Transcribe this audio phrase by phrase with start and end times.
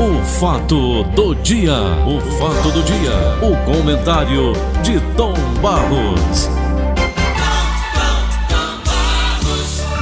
[0.00, 1.74] O fato do dia,
[2.06, 3.10] o fato do dia,
[3.42, 6.48] o comentário de Tom Barros.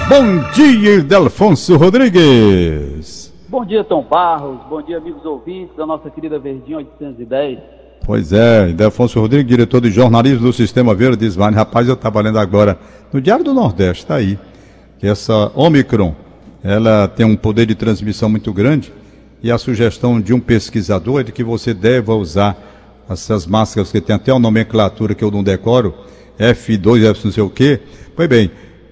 [0.06, 3.32] Bom dia, Delfonso Rodrigues.
[3.48, 4.58] Bom dia, Tom Barros.
[4.68, 7.58] Bom dia, amigos ouvintes da nossa querida Verdinha 810.
[8.04, 11.56] Pois é, Delfonso Rodrigues, diretor de jornalismo do Sistema Verde Desvane.
[11.56, 12.78] Rapaz, eu estava lendo agora
[13.10, 14.38] no Diário do Nordeste, está aí,
[14.98, 16.14] que essa Omicron,
[16.62, 18.92] ela tem um poder de transmissão muito grande
[19.46, 22.58] e a sugestão de um pesquisador é de que você deva usar
[23.08, 25.94] essas máscaras que tem até uma nomenclatura que eu não decoro,
[26.36, 27.80] F2, F não sei o quê.
[28.16, 28.50] Pois bem,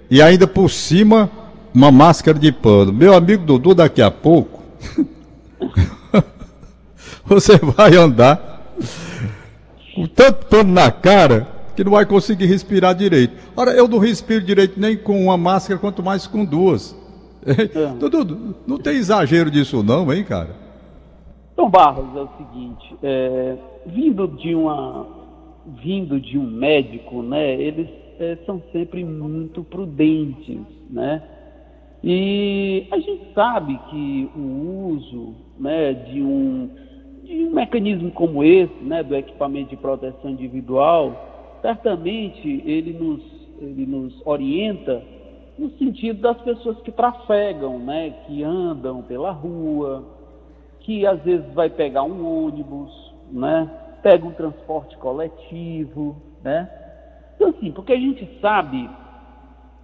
[0.09, 1.29] e ainda por cima,
[1.75, 2.93] uma máscara de pano.
[2.93, 4.63] Meu amigo Dudu, daqui a pouco,
[7.27, 8.77] você vai andar
[9.93, 13.35] com tanto pano na cara que não vai conseguir respirar direito.
[13.57, 16.95] Ora, eu não respiro direito nem com uma máscara, quanto mais com duas.
[17.99, 20.55] Dudu, não tem exagero disso não, hein, cara?
[21.57, 25.25] Tom Barros, é o seguinte, é, vindo de uma
[25.83, 31.23] vindo de um médico, né, eles é, são sempre muito prudentes, né?
[32.03, 36.69] E a gente sabe que o uso, né, de um
[37.23, 43.23] de um mecanismo como esse, né, do equipamento de proteção individual, certamente ele nos
[43.59, 45.03] ele nos orienta
[45.59, 50.05] no sentido das pessoas que trafegam, né, que andam pela rua,
[50.81, 53.71] que às vezes vai pegar um ônibus, né,
[54.03, 56.69] pega um transporte coletivo, né.
[57.37, 58.89] Então assim, porque a gente sabe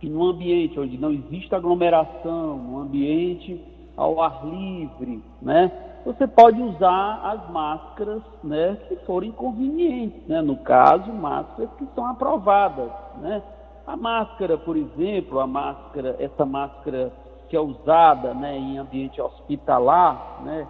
[0.01, 3.61] que num ambiente onde não existe aglomeração, num ambiente
[3.97, 5.71] ao ar livre, né,
[6.05, 12.07] você pode usar as máscaras, né, que forem convenientes, né, no caso, máscaras que são
[12.07, 13.43] aprovadas, né,
[13.91, 17.13] a máscara, por exemplo, a máscara, essa máscara
[17.49, 20.67] que é usada né, em ambiente hospitalar, né,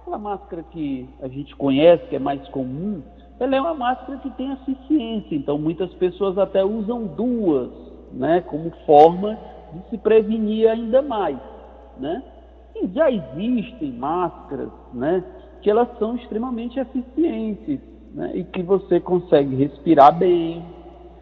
[0.00, 3.00] aquela máscara que a gente conhece, que é mais comum,
[3.38, 7.70] ela é uma máscara que tem eficiência, então muitas pessoas até usam duas,
[8.12, 9.38] né, como forma
[9.72, 11.38] de se prevenir ainda mais,
[11.96, 12.22] né?
[12.74, 15.22] E já existem máscaras, né,
[15.62, 17.78] que elas são extremamente eficientes,
[18.12, 20.64] né, e que você consegue respirar bem,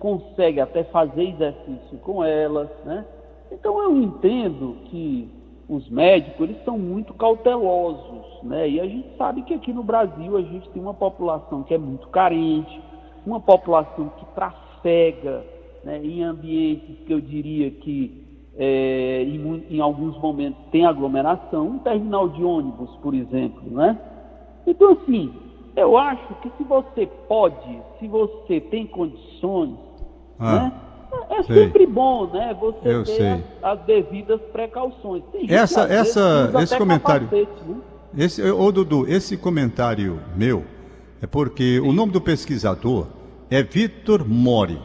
[0.02, 3.06] consegue até fazer exercício com elas, né?
[3.52, 5.28] Então eu entendo que
[5.68, 8.68] os médicos eles são muito cautelosos, né?
[8.68, 11.78] E a gente sabe que aqui no Brasil a gente tem uma população que é
[11.78, 12.82] muito carente,
[13.24, 15.44] uma população que trafega
[15.84, 18.26] né, em ambientes que eu diria que
[18.56, 23.96] é, em, em, alguns momentos tem aglomeração, um terminal de ônibus, por exemplo, né?
[24.66, 25.32] Então assim,
[25.76, 29.91] eu acho que se você pode, se você tem condições,
[30.42, 30.72] ah, né?
[31.30, 32.56] É, é sempre bom, né?
[32.58, 33.32] Você Eu ter
[33.62, 35.22] as, as, devidas precauções.
[35.48, 37.28] essa, essa, esse comentário.
[37.28, 37.76] Capacete, né?
[38.16, 40.64] Esse, ô Dudu, esse comentário meu
[41.20, 41.88] é porque Sim.
[41.88, 43.06] o nome do pesquisador
[43.50, 44.78] é Vitor Mori,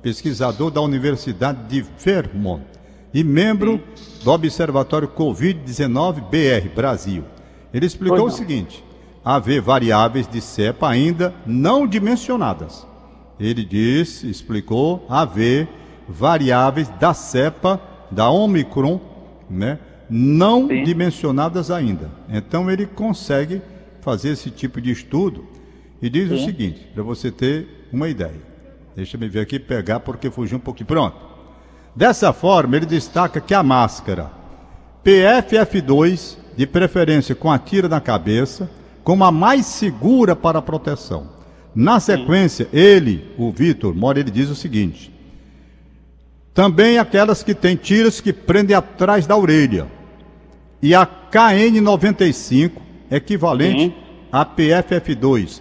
[0.00, 2.64] pesquisador da Universidade de Vermont
[3.12, 4.24] e membro Sim.
[4.24, 7.24] do Observatório Covid-19 BR Brasil.
[7.72, 8.84] Ele explicou o seguinte:
[9.24, 12.86] haver variáveis de cepa ainda não dimensionadas
[13.38, 15.68] ele disse, explicou, haver
[16.08, 17.80] variáveis da cepa,
[18.10, 19.00] da Omicron,
[19.48, 19.78] né,
[20.08, 20.84] não Sim.
[20.84, 22.10] dimensionadas ainda.
[22.28, 23.62] Então ele consegue
[24.00, 25.46] fazer esse tipo de estudo
[26.00, 26.34] e diz Sim.
[26.34, 28.54] o seguinte, para você ter uma ideia.
[28.94, 30.86] Deixa eu ver aqui, pegar porque fugiu um pouquinho.
[30.86, 31.16] Pronto.
[31.96, 34.30] Dessa forma, ele destaca que a máscara
[35.04, 38.70] PFF2, de preferência com a tira na cabeça,
[39.02, 41.33] como a mais segura para a proteção.
[41.74, 42.76] Na sequência, Sim.
[42.76, 45.12] ele, o Vitor Mora, ele diz o seguinte:
[46.54, 49.88] também aquelas que têm tiras que prendem atrás da orelha.
[50.80, 52.72] E a KN95,
[53.10, 53.94] equivalente Sim.
[54.30, 55.60] a PFF2,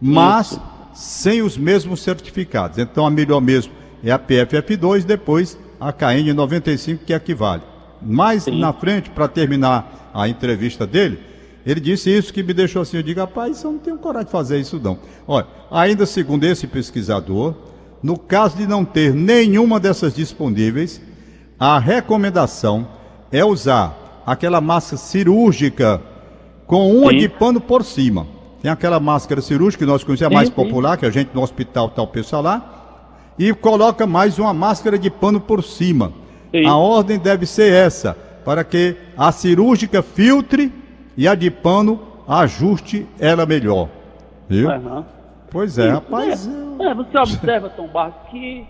[0.00, 0.62] mas Isso.
[0.94, 2.78] sem os mesmos certificados.
[2.78, 3.72] Então a melhor mesmo
[4.02, 7.62] é a PFF2, depois a KN95 que equivale.
[8.00, 8.58] Mais Sim.
[8.58, 11.18] na frente, para terminar a entrevista dele,
[11.64, 12.96] ele disse isso que me deixou assim.
[12.96, 14.98] Eu digo, rapaz, eu não tenho coragem de fazer isso não.
[15.26, 17.54] Olha, ainda segundo esse pesquisador,
[18.02, 21.00] no caso de não ter nenhuma dessas disponíveis,
[21.58, 22.88] a recomendação
[23.30, 26.00] é usar aquela máscara cirúrgica
[26.66, 27.18] com uma sim.
[27.18, 28.26] de pano por cima.
[28.62, 31.42] Tem aquela máscara cirúrgica que nós conhecemos, é mais sim, popular, que a gente no
[31.42, 36.12] hospital está o pessoal lá, e coloca mais uma máscara de pano por cima.
[36.66, 38.14] A ordem deve ser essa,
[38.44, 40.72] para que a cirúrgica filtre
[41.20, 43.90] e a de pano ajuste ela melhor.
[44.48, 44.70] Viu?
[44.70, 45.04] Uhum.
[45.50, 46.48] Pois é, Isso, rapaz.
[46.48, 48.66] É, é, você observa, Tom Barros, que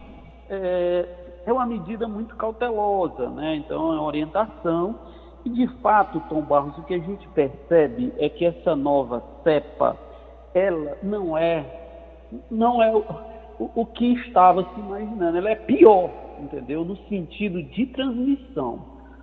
[0.48, 1.06] é,
[1.46, 3.54] é, uma medida muito cautelosa, né?
[3.54, 4.96] Então é uma orientação
[5.44, 9.96] E de fato, Tom Barros, o que a gente percebe é que essa nova cepa,
[10.52, 11.64] ela não é,
[12.50, 13.04] não é o,
[13.60, 16.10] o, o que estava se imaginando, ela é pior,
[16.40, 16.84] entendeu?
[16.84, 18.80] No sentido de transmissão.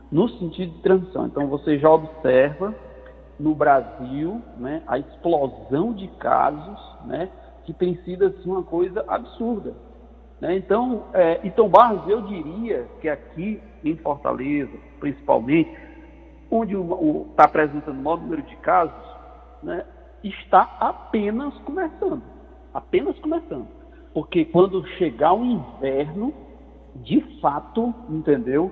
[0.10, 1.26] No sentido de transmissão.
[1.26, 2.74] Então você já observa
[3.40, 7.30] no Brasil né, a explosão de casos, né,
[7.66, 9.74] que tem sido assim, uma coisa absurda.
[10.40, 10.56] Né?
[10.56, 15.70] Então, é, então Barros, eu diria que aqui em Fortaleza, principalmente,
[16.50, 16.76] onde
[17.30, 18.96] está apresentando o maior número de casos,
[19.62, 19.86] né,
[20.24, 22.24] está apenas começando.
[22.74, 23.68] Apenas começando.
[24.14, 26.34] Porque quando chegar o inverno,
[26.96, 28.72] de fato, entendeu?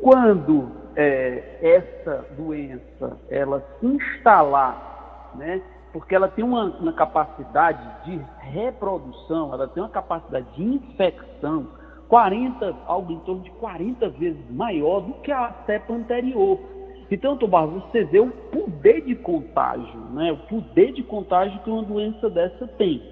[0.00, 5.62] Quando é, essa doença ela se instalar, né,
[5.92, 11.68] porque ela tem uma, uma, capacidade de reprodução, ela tem uma capacidade de infecção
[12.08, 16.58] 40, algo em torno de 40 vezes maior do que a cepa anterior.
[17.10, 20.32] Então, Tobar, você vê o poder de contágio, né?
[20.32, 23.02] o poder de contágio que uma doença dessa tem.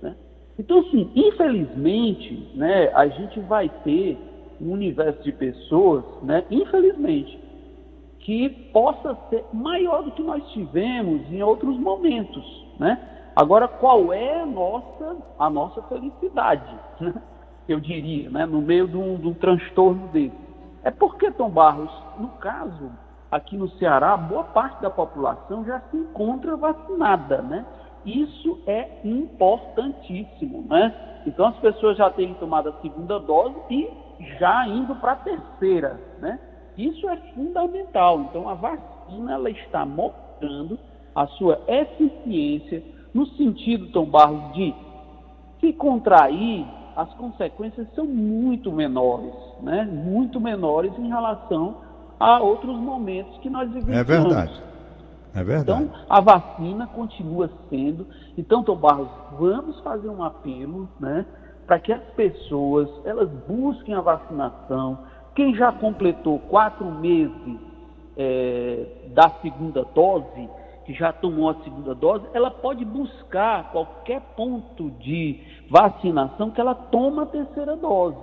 [0.00, 0.14] Né?
[0.58, 4.16] Então, assim, infelizmente, né, a gente vai ter
[4.60, 7.38] um universo de pessoas, né, infelizmente,
[8.20, 12.44] que possa ser maior do que nós tivemos em outros momentos.
[12.78, 12.98] Né?
[13.34, 16.74] Agora, qual é a nossa, a nossa felicidade?
[17.00, 17.14] Né?
[17.68, 20.36] Eu diria, né, no meio de um, de um transtorno desse.
[20.82, 22.90] É porque, Tom Barros, no caso
[23.30, 27.64] aqui no Ceará, boa parte da população já se encontra vacinada, né?
[28.04, 31.22] Isso é importantíssimo, né?
[31.26, 33.88] Então as pessoas já têm tomado a segunda dose e
[34.38, 36.38] já indo para a terceira, né?
[36.76, 38.20] Isso é fundamental.
[38.22, 40.78] Então a vacina ela está mostrando
[41.14, 42.82] a sua eficiência
[43.12, 44.74] no sentido, Tom Barros, de
[45.60, 49.84] se contrair, as consequências são muito menores, né?
[49.84, 51.76] Muito menores em relação
[52.18, 53.96] a outros momentos que nós vivemos.
[53.96, 54.62] É verdade.
[55.34, 55.84] É verdade.
[55.84, 58.06] Então, a vacina continua sendo.
[58.36, 61.24] Então, Tom Barros, vamos fazer um apelo, né?
[61.68, 65.00] Para que as pessoas, elas busquem a vacinação.
[65.34, 67.60] Quem já completou quatro meses
[68.16, 70.48] é, da segunda dose,
[70.86, 76.74] que já tomou a segunda dose, ela pode buscar qualquer ponto de vacinação que ela
[76.74, 78.16] toma a terceira dose.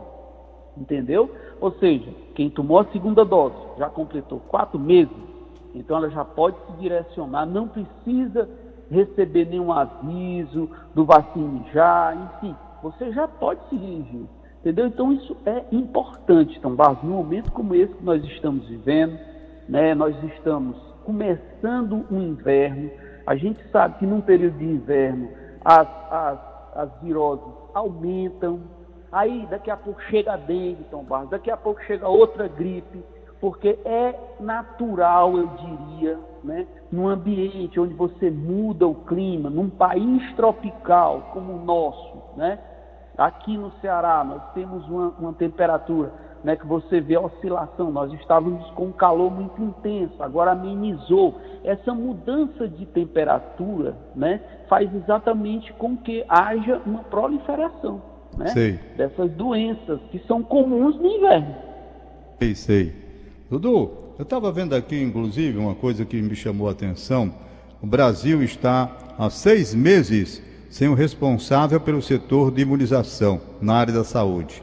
[0.76, 1.30] Entendeu?
[1.62, 5.16] Ou seja, quem tomou a segunda dose já completou quatro meses,
[5.76, 8.50] então ela já pode se direcionar, não precisa
[8.90, 12.56] receber nenhum aviso do vacine já, enfim,
[12.92, 14.26] você já pode se dirigir.
[14.60, 14.88] Entendeu?
[14.88, 19.18] Então isso é importante, então, Barros, num momento como esse que nós estamos vivendo,
[19.70, 22.90] né, nós estamos começando o inverno,
[23.28, 25.30] a gente sabe que num período de inverno
[25.64, 26.40] as, as,
[26.76, 28.62] as viroses aumentam,
[29.16, 33.02] Aí daqui a pouco chega a dengue, Tom Barros, daqui a pouco chega outra gripe,
[33.40, 40.36] porque é natural, eu diria, né, num ambiente onde você muda o clima, num país
[40.36, 42.60] tropical como o nosso, né?
[43.18, 46.12] Aqui no Ceará nós temos uma, uma temperatura
[46.44, 47.92] né, que você vê a oscilação.
[47.92, 51.40] Nós estávamos com um calor muito intenso, agora amenizou.
[51.64, 58.80] Essa mudança de temperatura né, faz exatamente com que haja uma proliferação né?
[58.98, 61.56] Dessas doenças que são comuns no inverno.
[62.40, 62.94] Sei, sei.
[63.50, 67.34] Dudu, eu estava vendo aqui, inclusive, uma coisa que me chamou a atenção.
[67.82, 70.44] O Brasil está há seis meses
[70.76, 74.62] sem o responsável pelo setor de imunização na área da saúde.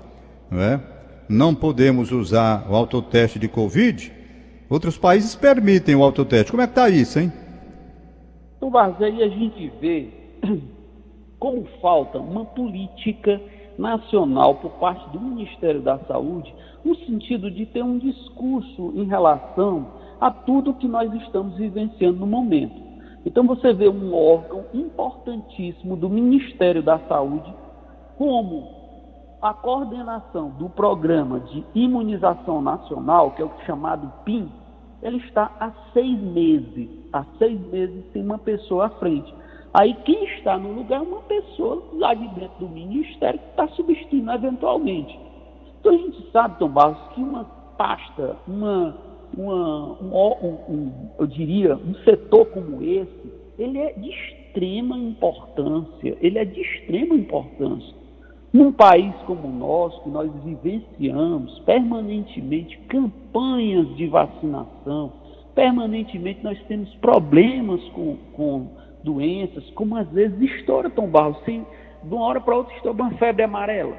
[0.50, 0.78] Não, é?
[1.26, 4.12] não podemos usar o autoteste de Covid.
[4.68, 6.50] Outros países permitem o autoteste.
[6.50, 7.32] Como é que está isso, hein?
[8.60, 10.10] No Barça, aí a gente vê
[11.40, 13.40] como falta uma política
[13.78, 16.54] nacional por parte do Ministério da Saúde,
[16.84, 19.86] no sentido de ter um discurso em relação
[20.20, 22.91] a tudo que nós estamos vivenciando no momento.
[23.24, 27.52] Então você vê um órgão importantíssimo do Ministério da Saúde
[28.18, 28.82] como
[29.40, 34.48] a coordenação do programa de imunização nacional, que é o chamado PIM,
[35.02, 36.88] ele está há seis meses.
[37.12, 39.34] Há seis meses tem uma pessoa à frente.
[39.74, 43.66] Aí quem está no lugar é uma pessoa lá de dentro do ministério que está
[43.68, 45.18] substituindo eventualmente.
[45.80, 47.44] Então a gente sabe, Tom Barros, que uma
[47.76, 48.94] pasta, uma,
[49.36, 56.38] uma um, um, eu diria, um setor como esse, ele é de extrema importância, ele
[56.38, 57.94] é de extrema importância.
[58.52, 65.12] Num país como o nosso, que nós vivenciamos permanentemente campanhas de vacinação,
[65.54, 68.66] permanentemente nós temos problemas com, com
[69.02, 71.38] doenças, como às vezes estoura Tom Barros.
[71.44, 71.64] Sim,
[72.02, 73.96] de uma hora para outra estoura uma febre amarela.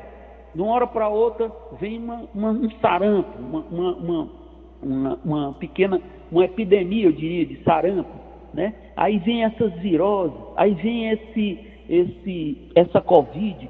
[0.54, 4.30] De uma hora para outra vem uma, uma, um sarampo, uma, uma, uma,
[4.84, 8.10] uma pequena, uma epidemia, eu diria, de sarampo,
[8.54, 8.74] né?
[8.96, 11.60] Aí vem essas viroses, aí vem esse,
[11.90, 13.70] esse, essa Covid.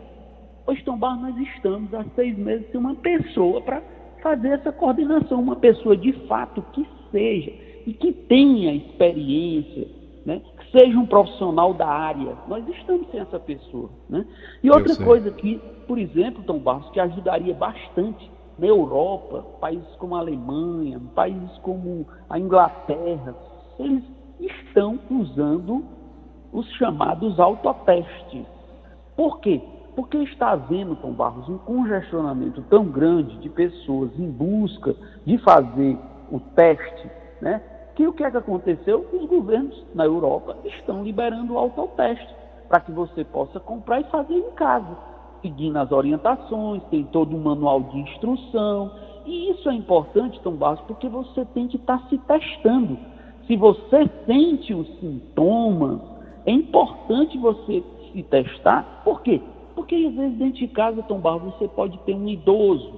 [0.65, 3.81] Hoje, Tom Barros, nós estamos há seis meses sem uma pessoa para
[4.21, 7.51] fazer essa coordenação, uma pessoa de fato que seja
[7.85, 9.87] e que tenha experiência,
[10.25, 10.41] né?
[10.57, 12.37] que seja um profissional da área.
[12.47, 13.89] Nós estamos sem essa pessoa.
[14.09, 14.25] Né?
[14.63, 20.15] E outra coisa que, por exemplo, Tom Barros, que ajudaria bastante na Europa, países como
[20.15, 23.35] a Alemanha, países como a Inglaterra,
[23.79, 24.03] eles
[24.39, 25.83] estão usando
[26.51, 28.45] os chamados autotestes.
[29.15, 29.61] Por quê?
[29.95, 34.95] Porque está havendo, Tom Barros, um congestionamento tão grande de pessoas em busca
[35.25, 35.97] de fazer
[36.31, 37.09] o teste,
[37.41, 37.61] né?
[37.95, 39.07] Que o que é que aconteceu?
[39.13, 42.35] Os governos na Europa estão liberando o autoteste
[42.67, 44.97] para que você possa comprar e fazer em casa,
[45.43, 48.89] seguindo as orientações, tem todo um manual de instrução.
[49.25, 52.97] E isso é importante, Tom Barros, porque você tem que estar tá se testando.
[53.45, 55.99] Se você sente os sintomas,
[56.45, 59.01] é importante você se testar.
[59.03, 59.41] Por quê?
[59.75, 62.91] Porque às vezes dentro de casa, Tom Barros, você pode ter um idoso,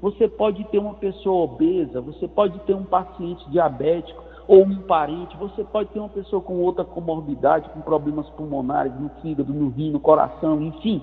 [0.00, 5.36] você pode ter uma pessoa obesa, você pode ter um paciente diabético ou um parente,
[5.36, 9.90] você pode ter uma pessoa com outra comorbidade, com problemas pulmonares, no fígado, no rim,
[9.90, 11.02] no coração, enfim.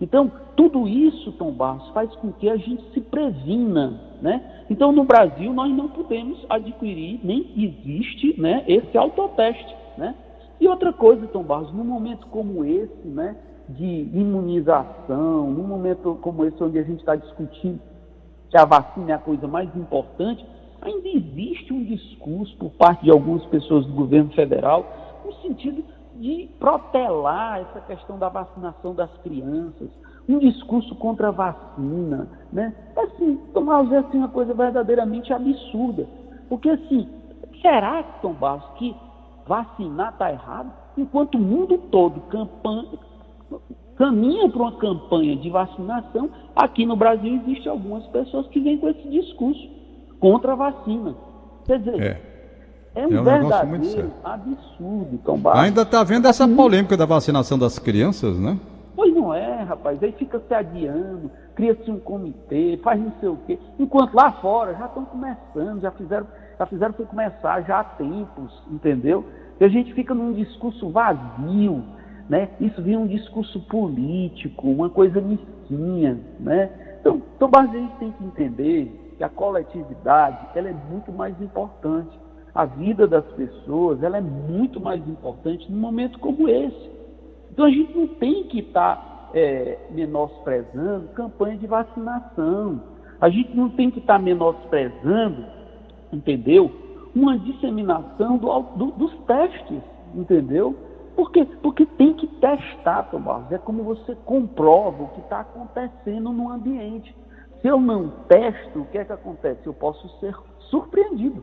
[0.00, 4.64] Então, tudo isso, Tom Barros, faz com que a gente se previna, né?
[4.68, 10.14] Então, no Brasil, nós não podemos adquirir, nem existe, né, esse autoteste, né?
[10.60, 13.36] E outra coisa, Tom Barros, num momento como esse, né,
[13.68, 17.80] de imunização, num momento como esse onde a gente está discutindo
[18.50, 20.44] que a vacina é a coisa mais importante,
[20.80, 24.86] ainda existe um discurso por parte de algumas pessoas do governo federal
[25.24, 25.82] no sentido
[26.16, 29.90] de protelar essa questão da vacinação das crianças,
[30.28, 32.74] um discurso contra a vacina, né?
[32.96, 36.06] Assim, Tomás, é assim, uma coisa verdadeiramente absurda.
[36.48, 37.08] Porque assim,
[37.60, 38.94] será, Tom Barros, que
[39.46, 40.72] vacinar está errado?
[40.96, 42.98] Enquanto o mundo todo campanha,
[43.96, 48.88] caminha para uma campanha de vacinação, aqui no Brasil existem algumas pessoas que vêm com
[48.88, 49.68] esse discurso
[50.20, 51.14] contra a vacina.
[51.66, 52.33] Quer dizer, é.
[52.94, 55.62] É um, é um verdadeiro absurdo, Tom Barros.
[55.62, 58.56] Ainda está vendo essa polêmica da vacinação das crianças, né?
[58.94, 60.00] Pois não é, rapaz.
[60.00, 63.58] Aí fica se adiando, cria-se um comitê, faz não sei o quê.
[63.78, 68.62] Enquanto lá fora já estão começando, já fizeram, já fizeram para começar já há tempos,
[68.70, 69.24] entendeu?
[69.58, 71.82] E a gente fica num discurso vazio,
[72.28, 72.48] né?
[72.60, 76.70] Isso vira um discurso político, uma coisa mesquinha, né?
[77.00, 82.23] Então, então a gente tem que entender que a coletividade ela é muito mais importante
[82.54, 86.90] a vida das pessoas ela é muito mais importante num momento como esse.
[87.50, 92.80] Então a gente não tem que estar tá, é, menosprezando campanha de vacinação.
[93.20, 95.44] A gente não tem que estar tá menosprezando,
[96.12, 96.70] entendeu?
[97.14, 99.82] Uma disseminação do, do, dos testes,
[100.14, 100.76] entendeu?
[101.16, 101.46] Por quê?
[101.62, 103.50] Porque tem que testar, Tomás.
[103.50, 107.14] É como você comprova o que está acontecendo no ambiente.
[107.60, 109.64] Se eu não testo, o que é que acontece?
[109.64, 110.36] Eu posso ser
[110.70, 111.42] surpreendido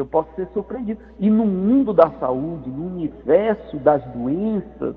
[0.00, 1.00] eu posso ser surpreendido.
[1.18, 4.94] E no mundo da saúde, no universo das doenças,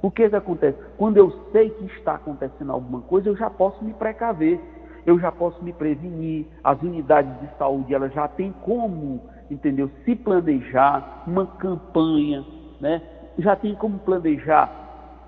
[0.00, 0.78] o que, que acontece?
[0.96, 4.60] Quando eu sei que está acontecendo alguma coisa, eu já posso me precaver,
[5.06, 6.46] eu já posso me prevenir.
[6.62, 9.90] As unidades de saúde elas já têm como, entendeu?
[10.04, 12.44] Se planejar uma campanha,
[12.80, 13.02] né?
[13.38, 14.84] Já tem como planejar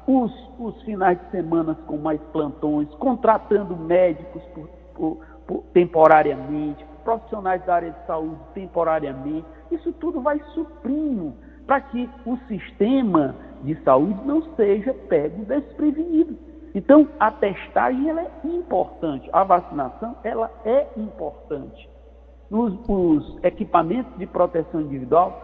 [0.07, 7.65] os, os finais de semana com mais plantões, contratando médicos por, por, por, temporariamente, profissionais
[7.65, 9.47] da área de saúde temporariamente.
[9.71, 11.33] Isso tudo vai suprindo
[11.65, 16.37] para que o sistema de saúde não seja pego desprevenido.
[16.75, 21.89] Então, a testagem ela é importante, a vacinação ela é importante.
[22.51, 25.41] Os, os equipamentos de proteção individual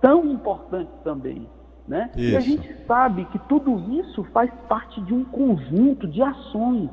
[0.00, 1.48] são importantes também.
[1.88, 2.10] Né?
[2.16, 6.88] E a gente sabe que tudo isso faz parte de um conjunto de ações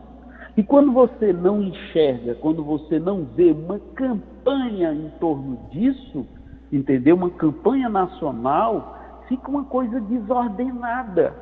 [0.57, 6.25] e quando você não enxerga, quando você não vê uma campanha em torno disso,
[6.71, 7.15] entendeu?
[7.15, 11.33] Uma campanha nacional, fica uma coisa desordenada.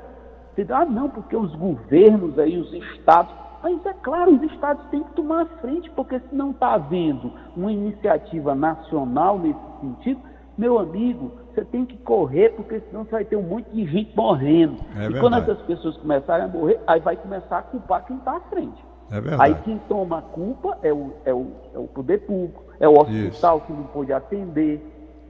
[0.54, 0.76] Entendeu?
[0.76, 3.34] Ah, não, porque os governos aí, os estados.
[3.64, 7.32] Mas é claro, os estados têm que tomar a frente, porque se não está havendo
[7.56, 10.22] uma iniciativa nacional nesse sentido,
[10.58, 14.16] meu amigo, você tem que correr, porque senão você vai ter um monte de gente
[14.16, 14.78] morrendo.
[14.96, 15.20] É e verdade.
[15.20, 18.87] quando essas pessoas começarem a morrer, aí vai começar a culpar quem está à frente.
[19.10, 22.88] É Aí quem toma a culpa é o, é o, é o poder público, é
[22.88, 23.66] o hospital Isso.
[23.66, 24.82] que não pôde atender.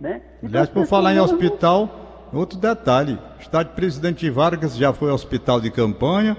[0.01, 0.22] Né?
[0.38, 1.89] Então, Aliás, por falar em hospital,
[2.34, 6.36] outro detalhe: o estádio Presidente Vargas já foi hospital de campanha,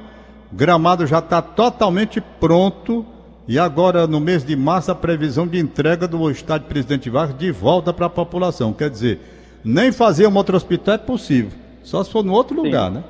[0.53, 3.05] Gramado já está totalmente pronto
[3.47, 7.51] E agora, no mês de março, a previsão de entrega do estádio Presidente Vargas de
[7.51, 8.73] volta para a população.
[8.73, 9.21] Quer dizer,
[9.65, 11.51] nem fazer um outro hospital é possível.
[11.83, 13.03] Só se for no outro lugar, né?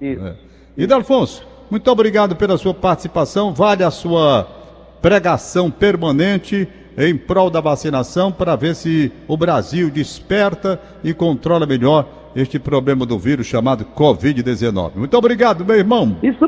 [0.00, 0.24] Isso.
[0.24, 0.34] É.
[0.76, 3.52] E Dalfonso, muito obrigado pela sua participação.
[3.52, 4.46] Vale a sua
[5.00, 12.06] pregação permanente em prol da vacinação para ver se o Brasil desperta e controla melhor
[12.34, 14.92] este problema do vírus chamado Covid-19.
[14.96, 16.16] Muito obrigado, meu irmão.
[16.22, 16.44] Isso,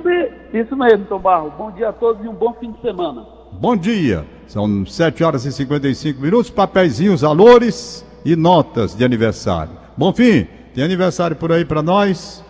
[0.53, 1.53] isso mesmo, Tom Barro.
[1.57, 3.25] Bom dia a todos e um bom fim de semana.
[3.53, 4.25] Bom dia.
[4.47, 9.73] São 7 horas e 55 minutos, papeizinhos, valores e notas de aniversário.
[9.97, 10.47] Bom fim.
[10.75, 12.45] Tem aniversário por aí para nós?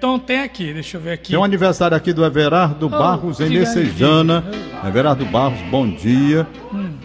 [0.00, 1.30] Tom, tem aqui, deixa eu ver aqui.
[1.30, 4.42] Tem um aniversário aqui do Everardo Barros em Messejana.
[4.82, 6.46] Everardo Barros, bom dia.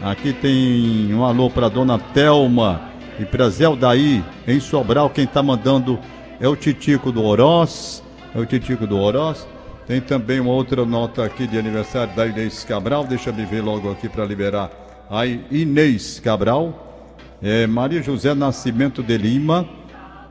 [0.01, 2.81] Aqui tem um alô para dona Telma
[3.19, 5.09] e para Zé Aldaí em Sobral.
[5.09, 5.99] Quem está mandando
[6.39, 8.01] é o Titico do Oroz.
[8.33, 9.45] É o Titico do Oroz.
[9.85, 13.05] Tem também uma outra nota aqui de aniversário da Inês Cabral.
[13.05, 14.71] Deixa eu ver logo aqui para liberar
[15.11, 16.81] a Inês Cabral.
[17.43, 19.67] É, Maria José Nascimento de Lima,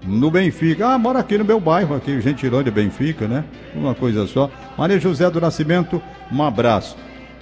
[0.07, 0.89] no Benfica.
[0.89, 3.45] Ah, mora aqui no meu bairro, aqui, Gentilândia, Benfica, né?
[3.75, 4.51] Uma coisa só.
[4.77, 6.97] Maria José do Nascimento, um abraço.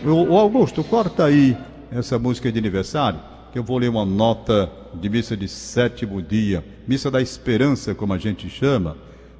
[0.04, 1.56] O, Augusto, corta aí
[1.90, 3.20] essa música de aniversário,
[3.52, 8.12] que eu vou ler uma nota de missa de sétimo dia, missa da esperança, como
[8.12, 8.96] a gente chama,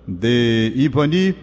[0.07, 1.35] de Ivani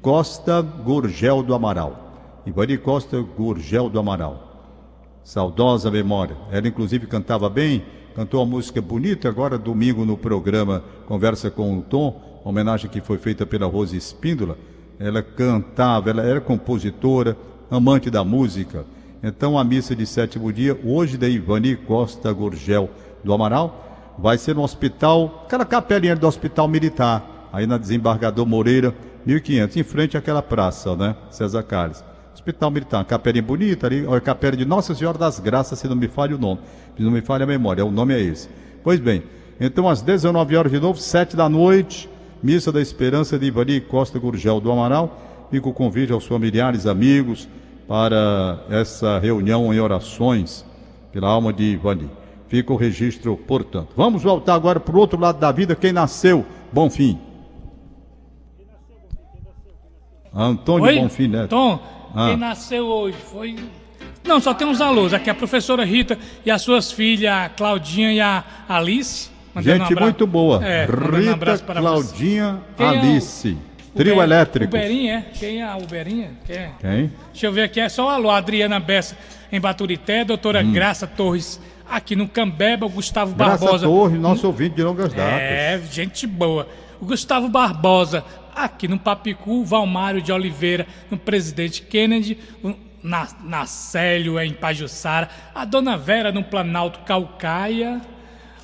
[0.00, 2.42] Costa Gurgel do Amaral.
[2.46, 4.48] Ivani Costa Gurgel do Amaral
[5.28, 6.34] saudosa memória.
[6.50, 7.82] Ela inclusive cantava bem,
[8.18, 13.16] cantou uma música bonita agora domingo no programa Conversa com o Tom, homenagem que foi
[13.16, 14.58] feita pela Rose Espíndola.
[14.98, 17.36] Ela cantava, ela era compositora,
[17.70, 18.84] amante da música.
[19.22, 22.90] Então a missa de sétimo dia, hoje da Ivani Costa Gurgel
[23.22, 28.92] do Amaral, vai ser no hospital, aquela capelinha do hospital militar, aí na desembargador Moreira,
[29.24, 31.14] 1500, em frente àquela praça, né?
[31.30, 32.02] César Carlos.
[32.38, 36.06] Hospital Militar, capelinha bonita ali, olha, capela de Nossa Senhora das Graças, se não me
[36.06, 36.60] falha o nome,
[36.96, 38.48] se não me falha a memória, o nome é esse.
[38.84, 39.24] Pois bem,
[39.60, 42.08] então às 19 horas de novo, 7 da noite,
[42.40, 47.48] Missa da Esperança de Ivani Costa Gurgel do Amaral, fica o convite aos familiares, amigos,
[47.88, 50.64] para essa reunião em orações
[51.12, 52.08] pela alma de Ivani.
[52.46, 53.88] Fica o registro, portanto.
[53.96, 57.18] Vamos voltar agora para o outro lado da vida, quem nasceu, bom fim.
[60.32, 61.00] Antônio Oi?
[61.00, 61.48] Bonfim Neto.
[61.48, 61.80] Tom,
[62.18, 62.28] Ah.
[62.28, 63.56] quem nasceu hoje foi.
[64.24, 65.14] Não, só tem uns alôs.
[65.14, 69.30] Aqui a professora Rita e as suas filhas, a Claudinha e a Alice.
[69.54, 70.64] Um Gente abra- muito boa.
[70.66, 71.64] É, um Rita, você.
[71.64, 73.48] Claudinha, Quem é o- Alice.
[73.48, 74.76] Uber- Trio elétrico.
[74.76, 75.38] Uberinha, é?
[75.38, 76.30] Quem é a Uberinha?
[76.46, 76.70] Quem é?
[76.80, 77.12] Quem?
[77.32, 78.30] Deixa eu ver aqui, é só o alô.
[78.30, 79.16] Adriana Bessa
[79.50, 80.72] em Baturité, doutora Hum.
[80.72, 81.58] Graça Torres
[81.90, 83.86] aqui no Cambeba, Gustavo Graça Barbosa.
[83.86, 85.40] Torres, nosso ouvinte de longas datas.
[85.40, 86.68] É, gente boa.
[87.00, 93.64] O Gustavo Barbosa, aqui no Papicu, Valmário de Oliveira, no Presidente Kennedy, o- na, na
[93.66, 98.00] Célio, em Pajuçara, a Dona Vera no Planalto Calcaia,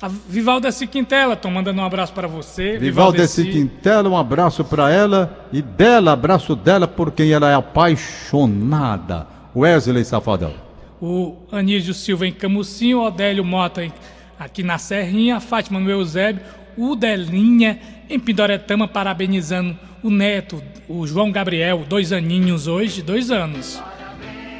[0.01, 2.77] a Vivaldeci Quintela, tô mandando um abraço para você.
[2.77, 9.27] Vivaldeci Quintela, um abraço para ela e dela, abraço dela por quem ela é apaixonada.
[9.55, 10.53] Wesley Safadão.
[11.01, 13.91] o Anísio Silva em Camucinho, o Odélio Mota em-
[14.39, 16.41] aqui na Serrinha, a Fátima no Eusébio,
[16.77, 23.81] o Delinha em Pindoretama, parabenizando o neto, o João Gabriel, dois aninhos hoje, dois anos.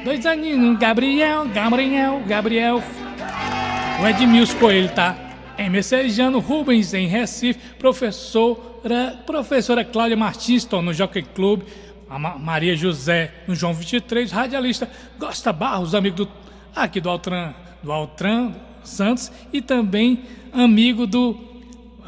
[0.04, 2.82] Dois aninhos, Gabriel, Gabriel, Gabriel.
[4.02, 5.16] O Edmilson Coelho tá
[5.58, 11.62] em Messejano, Rubens em Recife, professora, professora Cláudia Martins, tô no Jockey Club,
[12.08, 16.28] a Ma- Maria José no João 23, radialista Gosta Barros, amigo do,
[16.74, 18.52] aqui do Altran, do Altran
[18.84, 20.20] Santos e também
[20.52, 21.34] amigo do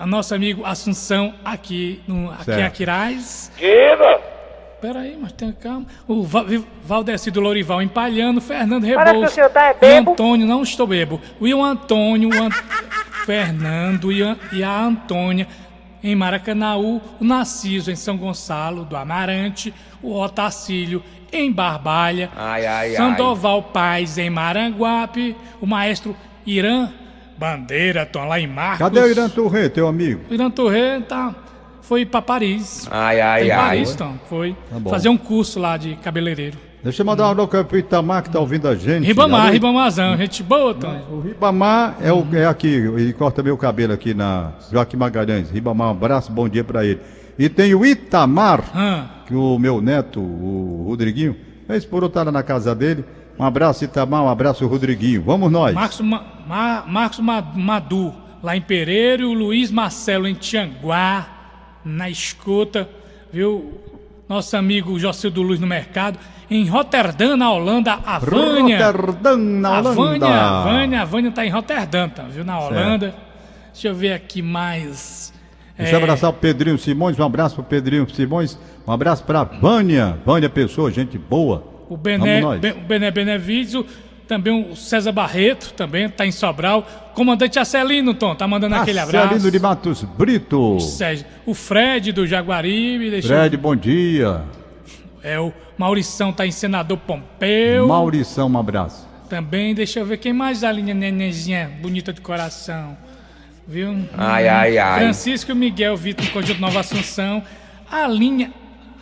[0.06, 2.60] nosso amigo Assunção aqui no aqui Certo.
[2.60, 3.52] em Aquiraz.
[4.80, 5.86] Peraí, mas tenha calma.
[6.06, 9.32] O Va Vi- Valdeci do Lorival empalhando, Fernando Parece que o Rebouças.
[9.34, 10.12] senhor tá é e bebo.
[10.12, 11.20] Antônio, não estou bebo.
[11.40, 12.50] O Will Antônio, o An-
[13.26, 15.48] Fernando e a, e a Antônia
[16.02, 22.88] em Maracanaú, o Narciso em São Gonçalo do Amarante, o Otacílio em Barbalha, Ai, ai,
[22.90, 22.96] ai.
[22.96, 26.88] Sandoval Paz em Maranguape, o maestro Irã
[27.38, 28.78] Bandeira, estão lá em Marcos.
[28.78, 30.20] Cadê o Irã Torre, teu amigo?
[30.28, 31.34] O Irã Torre tá,
[31.82, 32.88] foi para Paris.
[32.90, 33.56] Ai, ai, em ai.
[33.58, 34.90] Paris, então, foi Tá bom.
[34.90, 36.58] fazer um curso lá de cabeleireiro.
[36.82, 39.04] Deixa eu mandar um alô pro Itamar que tá ouvindo a gente.
[39.04, 41.00] Ribamar, Alô, Ribamarzão, gente boa, Tom.
[41.10, 45.50] O Ribamar é, o, é aqui, ele corta meu cabelo aqui na Joaquim Magalhães.
[45.50, 47.00] Ribamar, um abraço, bom dia pra ele.
[47.38, 51.36] E tem o Itamar, Ah, que o meu neto, o Rodriguinho,
[52.06, 53.04] estar lá na casa dele.
[53.38, 55.22] Um abraço, Itamar, um abraço, Rodriguinho.
[55.22, 55.74] Vamos nós.
[55.74, 61.26] Marcos, Ma, Ma- Marcos Ma- Madu, lá em Pereira, e o Luiz Marcelo em Tianguá,
[61.84, 62.88] na escuta,
[63.32, 63.80] viu?
[64.28, 66.18] nosso amigo Jocildo Luz no mercado.
[66.50, 68.90] Em Roterdã, na Holanda, a Vânia.
[68.90, 69.94] Roterdã, na A Holanda.
[69.94, 72.44] Vânia, a Vânia, a Vânia tá em Roterdã, tá, viu?
[72.44, 73.14] Na Holanda.
[73.72, 75.32] Deixa eu ver aqui mais.
[75.78, 79.44] Deixa eu É, abraçar o Pedrinho Simões, um abraço pro Pedrinho Simões, um abraço pra
[79.44, 81.64] Vânia, Vânia Pessoa, gente boa.
[81.88, 82.60] O Bené, Vamos nós.
[82.60, 83.86] Be- o Bené Benevício,
[84.26, 86.86] também o César Barreto, também tá em Sobral.
[87.14, 89.26] Comandante Acelino, Tom, tá mandando aquele abraço.
[89.26, 90.78] Marcelino de Matos Brito.
[90.80, 94.42] Sérgio, o Fred do Jaguaribe, deixa eu- Fred, bom dia.
[95.22, 97.88] É, o Maurição tá em Senador Pompeu.
[97.88, 99.08] Maurição, um abraço.
[99.28, 102.96] Também, deixa eu ver quem mais da linha nenenzinha, bonita de coração.
[103.66, 103.94] Viu?
[104.16, 105.00] Ai, ai, ai.
[105.00, 107.42] Francisco Miguel Vitor, do Conjunto Nova Assunção.
[107.90, 108.50] A linha.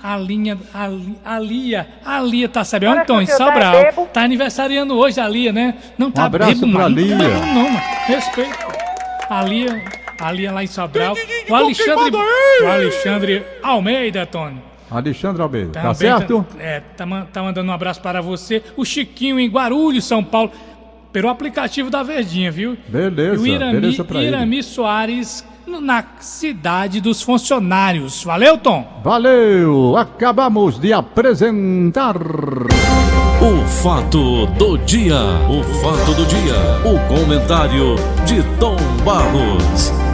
[0.02, 0.58] A linha.
[0.72, 1.88] A, Li- a Lia.
[2.04, 3.74] A Lia tá sabendo, Olha, Antônio, Cacilda, Sobral.
[3.74, 4.06] é bebo?
[4.12, 5.74] Tá aniversariando hoje a Lia, né?
[5.98, 6.94] Não tá abraço bebo, mano.
[6.94, 7.16] Lia.
[7.16, 7.80] Não, tá não, mano.
[8.06, 8.58] Respeito.
[9.28, 9.82] A Lia.
[10.20, 11.14] A Lia lá em Sobral.
[11.48, 12.16] O Alexandre.
[12.62, 14.62] O Alexandre Almeida, Tony.
[14.90, 16.46] Alexandre Almeida, tá Também certo?
[16.60, 18.62] é, tá, man- tá mandando um abraço para você.
[18.76, 20.52] O Chiquinho em Guarulhos, São Paulo,
[21.12, 22.76] pelo aplicativo da Verdinha, viu?
[22.86, 24.28] Beleza, E o Irami, beleza pra ele.
[24.28, 28.22] Irami Soares na cidade dos funcionários.
[28.22, 29.00] Valeu, Tom?
[29.02, 29.96] Valeu!
[29.96, 32.16] Acabamos de apresentar.
[32.16, 35.20] O fato do dia.
[35.48, 36.54] O fato do dia.
[36.84, 40.05] O comentário de Tom Barros.